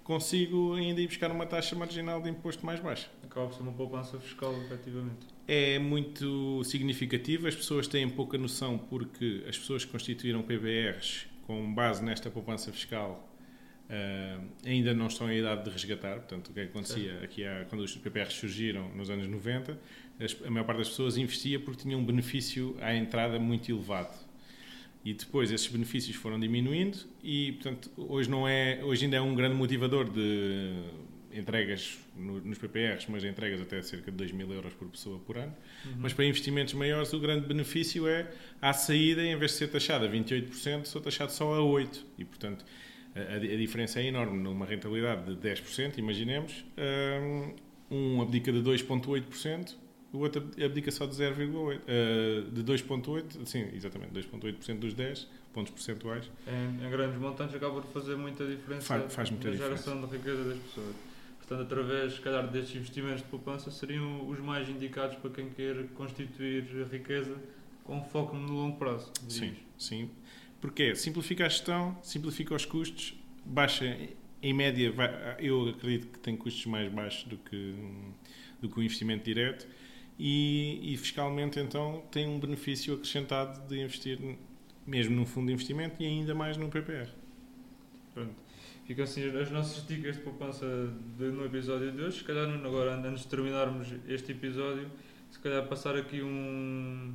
consigo 0.04 0.74
ainda 0.74 1.00
ir 1.02 1.08
buscar 1.08 1.32
uma 1.32 1.46
taxa 1.46 1.76
marginal 1.76 2.20
de 2.20 2.30
imposto 2.30 2.66
mais 2.66 2.80
baixa. 2.80 3.08
Acaba 3.24 3.48
por 3.48 3.56
ser 3.56 3.62
uma 3.62 3.74
poupança 3.74 4.20
fiscal, 4.20 4.54
efetivamente. 4.64 5.28
É 5.48 5.78
muito 5.78 6.64
significativo, 6.64 7.48
as 7.48 7.56
pessoas 7.56 7.88
têm 7.88 8.10
pouca 8.10 8.38
noção 8.38 8.78
porque 8.78 9.44
as 9.48 9.58
pessoas 9.58 9.86
que 9.86 9.92
constituíram 9.92 10.42
PBRs 10.42 11.28
com 11.46 11.74
base 11.74 12.04
nesta 12.04 12.30
poupança 12.30 12.72
fiscal 12.72 13.29
ah, 13.90 14.40
ainda 14.66 14.94
não 14.94 15.08
estão 15.08 15.32
em 15.32 15.40
idade 15.40 15.64
de 15.66 15.70
resgatar. 15.70 16.16
Portanto, 16.18 16.50
o 16.50 16.54
que 16.54 16.60
é 16.60 16.64
acontecia 16.64 17.20
aqui 17.24 17.44
há, 17.46 17.66
quando 17.70 17.82
os 17.82 17.96
PPRs 17.96 18.34
surgiram 18.34 18.90
nos 18.96 19.10
anos 19.10 19.28
90, 19.28 19.78
as- 20.20 20.38
a 20.46 20.50
maior 20.50 20.66
parte 20.66 20.80
das 20.80 20.90
pessoas 20.90 21.18
investia 21.18 21.60
porque 21.60 21.84
tinha 21.84 21.98
um 21.98 22.06
benefício 22.06 22.76
à 22.82 22.94
entrada 22.96 23.40
muito 23.40 23.72
elevado. 23.72 24.14
E 25.04 25.14
depois 25.14 25.50
esses 25.50 25.68
benefícios 25.68 26.16
foram 26.18 26.38
diminuindo 26.40 26.98
e, 27.24 27.54
portanto, 27.54 27.90
hoje, 27.96 28.30
não 28.30 28.46
é, 28.48 28.82
hoje 28.84 29.06
ainda 29.06 29.16
é 29.16 29.22
um 29.22 29.34
grande 29.34 29.56
motivador 29.56 30.10
de 30.10 30.74
entregas 31.32 31.98
no- 32.18 32.42
nos 32.42 32.58
PPRs, 32.58 33.06
mas 33.10 33.24
entregas 33.24 33.62
até 33.62 33.82
cerca 33.82 34.12
de 34.12 34.18
2 34.18 34.32
mil 34.34 34.52
euros 34.52 34.74
por 34.74 34.88
pessoa 34.90 35.18
por 35.20 35.38
ano. 35.38 35.56
Uhum. 35.86 35.94
Mas 36.00 36.12
para 36.12 36.26
investimentos 36.26 36.74
maiores, 36.74 37.14
o 37.14 37.20
grande 37.20 37.48
benefício 37.48 38.08
é, 38.08 38.30
à 38.62 38.74
saída, 38.74 39.24
em 39.24 39.38
vez 39.38 39.52
de 39.52 39.58
ser 39.58 39.68
taxado 39.70 40.06
a 40.06 40.10
28%, 40.10 40.86
sou 40.86 41.00
taxado 41.02 41.32
só 41.32 41.54
a 41.56 41.60
8%. 41.62 42.04
E, 42.18 42.26
portanto, 42.26 42.66
a, 43.32 43.36
a- 43.36 43.58
diferença 43.58 44.00
é 44.00 44.06
enorme. 44.06 44.38
Numa 44.42 44.66
rentabilidade 44.66 45.36
de 45.36 45.50
10%, 45.50 45.98
imaginemos, 45.98 46.66
hum, 46.78 47.54
um 47.92 48.22
abdica 48.22 48.52
de 48.52 48.60
2,8%, 48.62 49.76
o 50.12 50.20
outro 50.20 50.42
abdica 50.64 50.90
só 50.92 51.06
de 51.06 51.14
0,8%. 51.16 51.80
uh, 51.80 52.52
de 52.52 52.64
2,8%, 52.64 53.46
sim, 53.46 53.68
exatamente, 53.74 54.12
2,8% 54.14 54.80
dos 54.80 54.94
10 54.94 55.28
pontos 55.54 55.72
percentuais. 55.72 56.30
Em, 56.48 56.86
em 56.86 56.90
grandes 56.90 57.20
montantes 57.20 57.56
acaba 57.56 57.82
por 57.82 57.92
fazer 57.92 58.16
muita 58.16 58.46
diferença 58.46 58.82
Faz- 58.88 59.14
faz 59.14 59.30
muita 59.32 59.50
na 59.50 59.56
geração 59.56 60.00
de 60.06 60.16
riqueza 60.18 60.44
das 60.44 60.58
pessoas. 60.60 60.96
Portanto, 61.38 61.62
através, 61.64 62.14
se 62.14 62.20
calhar, 62.22 62.48
destes 62.48 62.76
investimentos 62.76 63.22
de 63.24 63.28
poupança, 63.28 63.72
seriam 63.72 64.28
os 64.30 64.40
mais 64.40 64.70
indicados 64.70 65.16
para 65.18 65.32
quem 65.32 65.50
quer 65.50 65.88
constituir 65.96 66.64
riqueza 66.92 67.36
com 67.84 68.04
foco 68.04 68.36
no 68.36 68.54
longo 68.54 68.78
prazo. 68.78 69.12
Sim, 69.28 69.56
sim. 69.76 70.12
Porque 70.62 70.94
simplifica 70.96 71.46
a 71.46 71.50
gestão, 71.50 71.98
simplifica 72.04 72.54
os 72.54 72.66
custos, 72.66 73.14
baixa, 73.46 73.98
em 74.42 74.54
média, 74.54 74.94
eu 75.40 75.70
acredito 75.70 76.08
que 76.08 76.20
tem 76.20 76.36
custos 76.36 76.66
mais 76.66 76.92
baixos 76.92 77.24
do 77.26 77.38
que, 77.38 77.76
do 78.62 78.70
que 78.70 78.80
o 78.80 78.84
investimento 78.84 79.24
direto 79.24 79.68
e, 80.18 80.80
e 80.94 80.98
fiscalmente, 80.98 81.60
então, 81.60 82.04
tem 82.12 82.28
um 82.28 82.40
benefício 82.40 82.94
acrescentado 82.96 83.68
de 83.68 83.82
investir 83.82 84.20
mesmo 84.86 85.16
num 85.16 85.26
fundo 85.26 85.48
de 85.48 85.54
investimento 85.54 86.02
e 86.02 86.06
ainda 86.06 86.34
mais 86.36 86.58
num 86.58 86.70
PPR. 86.70 87.10
Pronto. 88.14 88.34
Ficam 88.86 89.04
assim 89.04 89.24
as 89.38 89.52
nossas 89.52 89.86
dicas 89.88 90.16
de 90.18 90.24
poupança 90.24 90.66
de- 91.18 91.32
no 91.32 91.46
episódio 91.46 91.92
de 91.92 92.02
hoje. 92.02 92.18
Se 92.18 92.24
calhar, 92.24 92.50
agora, 92.50 92.96
antes 92.96 93.22
de 93.24 93.30
terminarmos 93.30 93.88
este 94.08 94.32
episódio, 94.32 94.90
se 95.30 95.38
calhar 95.40 95.68
passar 95.68 95.96
aqui 95.96 96.22
um, 96.24 97.14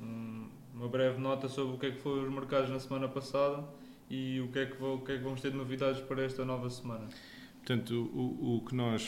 um- 0.00 0.48
uma 0.76 0.88
breve 0.88 1.18
nota 1.18 1.48
sobre 1.48 1.74
o 1.74 1.78
que 1.78 1.86
é 1.86 1.90
que 1.90 1.98
foram 1.98 2.22
os 2.24 2.32
mercados 2.32 2.68
na 2.68 2.78
semana 2.78 3.08
passada 3.08 3.64
e 4.10 4.40
o 4.40 4.48
que 4.48 4.58
é 4.58 4.66
que, 4.66 4.82
o 4.82 4.98
que, 4.98 5.12
é 5.12 5.16
que 5.16 5.24
vamos 5.24 5.40
ter 5.40 5.50
de 5.50 5.56
novidades 5.56 6.00
para 6.02 6.22
esta 6.22 6.44
nova 6.44 6.68
semana. 6.68 7.08
Portanto, 7.56 8.10
o, 8.14 8.58
o 8.58 8.60
que 8.60 8.74
nós 8.74 9.02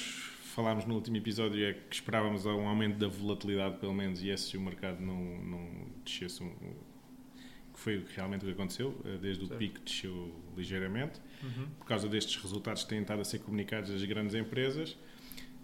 falámos 0.54 0.86
no 0.86 0.94
último 0.94 1.16
episódio 1.18 1.64
é 1.64 1.74
que 1.74 1.94
esperávamos 1.94 2.46
um 2.46 2.66
aumento 2.66 2.98
da 2.98 3.06
volatilidade, 3.06 3.76
pelo 3.76 3.94
menos, 3.94 4.22
e 4.22 4.30
esse 4.30 4.50
se 4.50 4.56
o 4.56 4.60
mercado 4.60 5.00
não, 5.00 5.22
não 5.44 5.68
descesse, 6.04 6.42
um, 6.42 6.50
que 7.72 7.78
foi 7.78 8.04
realmente 8.16 8.42
o 8.42 8.46
que 8.46 8.52
aconteceu, 8.52 9.00
eh, 9.04 9.18
desde 9.18 9.44
o 9.44 9.46
Certo. 9.46 9.58
pico 9.58 9.78
desceu 9.84 10.34
ligeiramente, 10.56 11.20
por 11.78 11.86
causa 11.86 12.08
destes 12.08 12.34
resultados 12.42 12.82
que 12.82 12.88
têm 12.88 13.02
estado 13.02 13.20
a 13.20 13.24
ser 13.24 13.38
comunicados 13.38 13.90
das 13.90 14.02
grandes 14.02 14.34
empresas. 14.34 14.96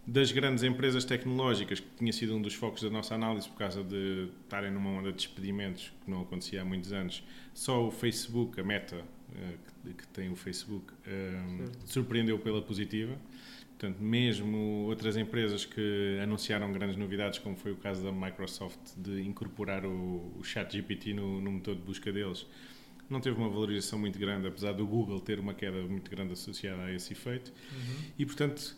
Das 0.07 0.31
grandes 0.33 0.63
empresas 0.63 1.05
tecnológicas, 1.05 1.81
que 1.81 1.87
tinha 1.97 2.13
sido 2.13 2.37
um 2.37 2.43
dos 2.43 2.53
focos 2.55 2.83
da 2.83 2.91
nossa 2.91 3.15
análise 3.15 3.49
por 3.49 3.57
causa 3.57 3.83
de 3.83 4.29
estarem 4.43 4.71
numa 4.71 4.91
onda 4.91 5.11
de 5.11 5.17
despedimentos 5.17 5.93
que 6.05 6.11
não 6.11 6.21
acontecia 6.21 6.61
há 6.61 6.65
muitos 6.65 6.93
anos, 6.93 7.23
só 7.55 7.87
o 7.87 7.91
Facebook, 7.91 8.61
a 8.61 8.65
Meta, 8.65 9.03
eh, 9.35 9.55
que, 9.97 10.07
tem 10.09 10.31
o 10.31 10.37
Facebook, 10.37 10.93
eh, 11.07 11.43
Certo. 11.59 11.79
surpreendeu 11.87 12.39
pela 12.39 12.61
positiva. 12.61 13.17
Portanto, 13.71 13.99
mesmo 13.99 14.87
outras 14.87 15.17
empresas 15.17 15.65
que 15.65 16.19
anunciaram 16.23 16.71
grandes 16.71 16.97
novidades, 16.97 17.39
como 17.39 17.57
foi 17.57 17.73
o 17.73 17.77
caso 17.77 18.05
da 18.05 18.13
Microsoft 18.13 18.79
de 18.97 19.23
incorporar 19.23 19.85
o, 19.87 20.33
o 20.39 20.45
ChatGPT 20.45 21.15
no, 21.15 21.41
no 21.41 21.51
motor 21.51 21.75
de 21.75 21.81
busca 21.83 22.13
deles, 22.13 22.47
não 23.09 23.21
teve 23.21 23.37
uma 23.39 23.49
valorização 23.49 23.99
muito 23.99 24.19
grande, 24.19 24.47
apesar 24.47 24.73
do 24.73 24.87
Google 24.87 25.21
ter 25.21 25.39
uma 25.39 25.55
queda 25.55 25.83
muito 25.83 26.11
grande 26.11 26.35
associada 26.35 26.83
a 26.85 26.93
esse 26.93 27.13
efeito. 27.13 27.53
E, 28.19 28.25
portanto, 28.25 28.77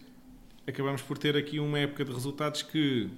acabamos 0.67 1.03
por 1.03 1.17
ter 1.19 1.37
aqui 1.37 1.59
uma 1.61 1.79
época 1.79 2.05
de 2.05 2.13
resultados 2.13 2.63
que 2.63 3.09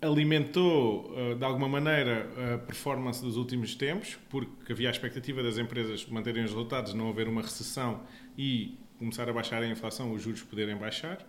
alimentou, 0.00 1.12
eh, 1.16 1.34
de 1.34 1.44
alguma 1.44 1.68
maneira, 1.68 2.28
a 2.54 2.58
performance 2.58 3.22
dos 3.22 3.36
últimos 3.36 3.74
tempos, 3.74 4.18
porque 4.28 4.72
havia 4.72 4.88
a 4.88 4.90
expectativa 4.90 5.42
das 5.42 5.56
empresas 5.58 6.06
manterem 6.06 6.44
os 6.44 6.50
resultados, 6.50 6.92
não 6.94 7.08
haver 7.08 7.28
uma 7.28 7.42
recessão 7.42 8.02
e 8.36 8.78
começar 8.98 9.28
a 9.28 9.32
baixar 9.32 9.62
a 9.62 9.66
inflação, 9.66 10.12
os 10.12 10.22
juros 10.22 10.42
poderem 10.42 10.76
baixar. 10.76 11.26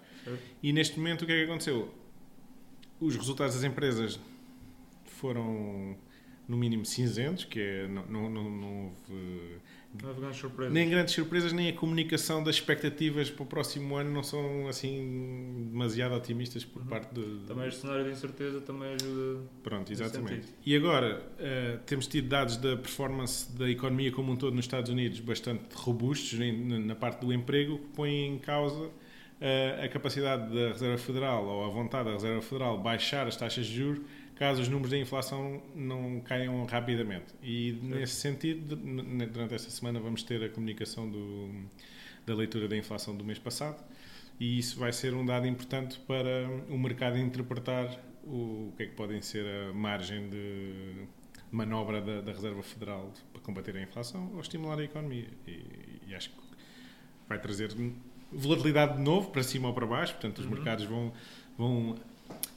E 0.62 0.74
neste 0.74 0.98
momento 0.98 1.24
o 1.24 1.26
que 1.26 1.32
é 1.32 1.38
que 1.38 1.44
aconteceu? 1.44 1.94
Os 3.00 3.16
resultados 3.16 3.56
das 3.56 3.64
empresas 3.64 4.20
foram 5.06 5.98
no 6.48 6.58
mínimo 6.58 6.86
cinzentos, 6.86 7.44
que 7.46 7.60
é, 7.60 7.88
não, 7.88 8.06
não, 8.06 8.30
não, 8.30 8.50
não 8.50 8.84
houve 8.86 9.58
Não 10.02 10.10
houve 10.10 10.20
grandes 10.22 10.40
surpresas. 10.40 10.74
nem 10.74 10.90
grandes 10.90 11.14
surpresas, 11.14 11.54
nem 11.54 11.70
a 11.70 11.74
comunicação 11.74 12.44
das 12.44 12.56
expectativas 12.56 13.30
para 13.32 13.44
o 13.44 13.46
próximo 13.46 13.96
ano 13.96 14.12
não 14.12 14.22
são 14.24 14.68
assim 14.68 15.70
demasiado 15.72 16.14
otimistas 16.16 16.64
por 16.66 16.82
Uhum. 16.82 16.88
parte 16.88 17.14
do, 17.14 17.40
Também 17.48 17.68
este 17.68 17.82
cenário 17.82 18.04
de 18.06 18.12
incerteza 18.12 18.62
também 18.62 18.94
ajuda. 18.94 19.42
Pronto, 19.64 19.92
exatamente. 19.92 20.48
E 20.66 20.76
agora, 20.76 21.24
eh, 21.40 21.80
temos 21.86 22.08
tido 22.08 22.28
dados 22.28 22.58
da 22.58 22.76
performance 22.78 23.52
da 23.58 23.70
economia 23.70 24.12
como 24.12 24.32
um 24.32 24.36
todo 24.36 24.54
nos 24.56 24.66
Estados 24.66 24.90
Unidos 24.92 25.20
bastante 25.22 25.64
robustos 25.74 26.38
na 26.40 26.94
parte 26.96 27.22
do 27.26 27.32
emprego, 27.34 27.78
que 27.80 27.88
põem 27.96 28.36
em 28.36 28.38
causa 28.38 28.90
eh, 29.42 29.82
a 29.84 29.88
capacidade 29.90 30.54
da 30.54 30.70
Reserva 30.70 30.98
Federal 30.98 31.46
ou 31.46 31.66
a 31.66 31.70
vontade 31.70 32.06
da 32.06 32.14
Reserva 32.14 32.42
Federal 32.42 32.78
baixar 32.78 33.28
as 33.28 33.36
taxas 33.36 33.66
de 33.66 33.76
juros 33.76 34.02
caso 34.36 34.62
os 34.62 34.68
números 34.68 34.92
da 34.92 34.98
inflação 34.98 35.62
não 35.74 36.20
caiam 36.22 36.66
rapidamente. 36.66 37.34
E 37.42 37.72
nesse 37.82 38.16
sentido, 38.16 38.76
durante 38.76 39.54
esta 39.56 39.70
semana 39.70 40.00
vamos 40.00 40.24
ter 40.24 40.44
a 40.44 40.50
comunicação 40.50 41.10
do- 41.10 41.50
da 42.26 42.34
leitura 42.36 42.68
da 42.68 42.76
inflação 42.76 43.16
do 43.16 43.24
mês 43.24 43.40
passado 43.40 43.84
e 44.40 44.58
isso 44.60 44.78
vai 44.80 44.92
ser 44.92 45.14
um 45.14 45.26
dado 45.26 45.48
importante 45.48 46.00
para 46.08 46.50
o 46.70 46.78
mercado 46.78 47.18
interpretar 47.18 47.98
o, 48.24 48.70
o 48.70 48.74
que 48.76 48.84
é 48.84 48.86
que 48.88 48.94
podem 48.94 49.22
ser 49.22 49.46
a 49.46 49.74
margem 49.74 50.30
de 50.30 51.06
manobra 51.52 52.02
da, 52.02 52.22
da 52.22 52.32
Reserva 52.34 52.62
Federal 52.64 53.14
para 53.32 53.42
combater 53.42 53.78
a 53.78 53.82
inflação 53.82 54.32
ou 54.34 54.42
estimular 54.42 54.80
a 54.80 54.84
economia. 54.84 55.28
E, 55.48 56.02
e 56.08 56.16
acho 56.16 56.32
que 56.32 56.36
vai 57.30 57.40
trazer 57.40 57.70
volatilidade 58.32 58.98
de 58.98 59.02
novo, 59.04 59.30
para 59.30 59.44
cima 59.44 59.68
ou 59.70 59.74
para 59.74 59.86
baixo, 59.86 60.14
portanto 60.14 60.40
os 60.40 60.46
Uhum. 60.46 60.52
mercados 60.52 60.84
vão, 60.86 61.14
vão 61.58 61.96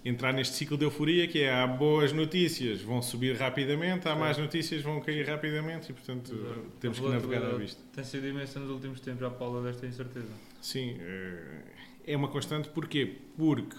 entrar 0.05 0.33
neste 0.33 0.55
ciclo 0.55 0.77
de 0.77 0.85
euforia 0.85 1.27
que 1.27 1.41
é 1.41 1.53
há 1.53 1.67
boas 1.67 2.13
notícias, 2.13 2.81
vão 2.81 3.03
subir 3.03 3.37
rapidamente, 3.37 4.01
há 4.09 4.13
Certo. 4.13 4.19
más 4.21 4.39
notícias, 4.39 4.83
vão 4.83 5.01
cair 5.01 5.27
rapidamente 5.27 5.91
e 5.91 5.93
portanto 5.95 6.33
Exato. 6.35 6.65
temos 6.81 6.99
A 6.99 7.03
que 7.03 7.09
navegar 7.09 7.45
à 7.45 7.55
vista. 7.57 7.81
Tem 7.95 8.05
sido 8.05 8.27
imensa 8.27 8.59
nos 8.61 8.71
últimos 8.71 9.01
tempos 9.01 9.23
à 9.25 9.31
pala 9.31 9.63
desta 9.63 9.87
incerteza. 9.87 10.29
Sim, 10.63 10.97
eh, 11.01 11.63
é 12.07 12.17
uma 12.17 12.29
constante 12.29 12.69
porquê? 12.71 13.17
Porque 13.37 13.77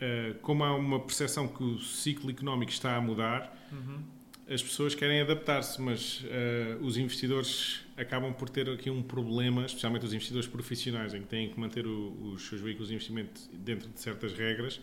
eh, 0.00 0.34
como 0.42 0.62
há 0.64 0.74
uma 0.76 1.00
percepção 1.00 1.48
que 1.48 1.62
o 1.62 1.78
ciclo 1.80 2.30
económico 2.30 2.70
está 2.70 2.94
a 2.96 3.00
mudar, 3.00 3.52
Uhum. 3.72 3.98
as 4.48 4.62
pessoas 4.62 4.94
querem 4.94 5.20
adaptar-se, 5.22 5.80
mas 5.80 6.22
eh, 6.26 6.76
os 6.80 6.96
investidores 6.96 7.80
acabam 7.96 8.32
por 8.32 8.48
ter 8.48 8.68
aqui 8.68 8.90
um 8.90 9.02
problema, 9.02 9.64
especialmente 9.64 10.04
os 10.04 10.12
investidores 10.12 10.46
profissionais, 10.46 11.14
em 11.14 11.22
que 11.22 11.26
têm 11.28 11.48
que 11.48 11.58
manter 11.58 11.86
os 11.86 12.42
seus 12.46 12.60
veículos 12.60 12.88
de 12.88 12.94
investimento 12.94 13.40
dentro 13.52 13.88
de 13.88 13.98
certas 14.00 14.32
regras, 14.34 14.80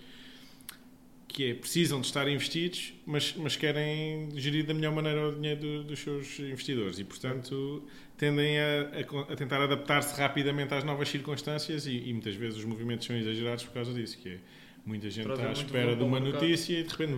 que 1.31 1.51
é, 1.51 1.53
precisam 1.53 2.01
de 2.01 2.07
estar 2.07 2.27
investidos, 2.27 2.93
mas, 3.05 3.33
mas 3.37 3.55
querem 3.55 4.29
gerir 4.35 4.65
da 4.65 4.73
melhor 4.73 4.93
maneira 4.93 5.29
o 5.29 5.35
dinheiro 5.35 5.61
do- 5.61 5.83
dos 5.85 5.99
seus 5.99 6.39
investidores 6.39 6.99
e, 6.99 7.03
portanto, 7.03 7.83
tendem 8.17 8.59
a, 8.59 8.63
a 9.29 9.33
a 9.33 9.35
tentar 9.35 9.61
adaptar-se 9.63 10.19
rapidamente 10.19 10.73
às 10.73 10.83
novas 10.83 11.07
circunstâncias 11.09 11.85
e, 11.87 12.09
e 12.09 12.11
muitas 12.13 12.35
vezes 12.35 12.59
os 12.59 12.65
movimentos 12.65 13.07
são 13.07 13.15
exagerados 13.15 13.63
por 13.63 13.73
causa 13.73 13.93
disso, 13.93 14.17
que 14.17 14.29
é 14.29 14.37
muita 14.85 15.09
gente 15.09 15.25
Trazem 15.25 15.45
está 15.51 15.61
à 15.61 15.63
espera 15.65 15.95
de 15.95 16.03
uma 16.03 16.19
notícia 16.19 16.77
e 16.79 16.83
de 16.83 16.89
repente 16.89 17.15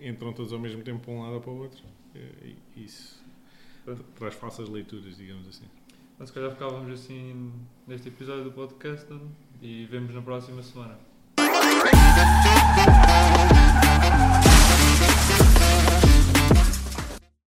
entram 0.00 0.32
todos 0.32 0.52
ao 0.52 0.58
mesmo 0.58 0.82
tempo 0.82 1.00
para 1.00 1.12
um 1.12 1.20
lado 1.22 1.34
ou 1.34 1.40
para 1.40 1.50
o 1.50 1.58
outro. 1.58 1.82
E- 2.14 2.56
e 2.76 2.84
Isso 2.84 3.22
Pronto. 3.84 4.04
traz 4.18 4.34
falsas 4.34 4.68
leituras, 4.68 5.16
digamos 5.16 5.46
assim. 5.48 5.64
Então, 6.14 6.26
se 6.26 6.32
calhar 6.32 6.50
ficávamos 6.52 6.92
assim 6.92 7.52
neste 7.86 8.08
episódio 8.08 8.44
do 8.44 8.52
podcast 8.52 9.06
e 9.60 9.84
vemos 9.90 10.14
na 10.14 10.22
próxima 10.22 10.62
semana. 10.62 10.98